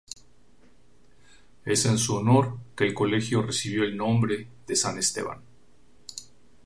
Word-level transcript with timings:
Es 1.63 1.85
en 1.85 1.99
su 1.99 2.15
honor 2.15 2.57
que 2.75 2.85
el 2.87 2.95
Colegio 2.95 3.43
recibió 3.43 3.83
el 3.83 3.95
nombre 3.95 4.47
de 4.65 4.75
San 4.75 4.97
Esteban. 4.97 5.43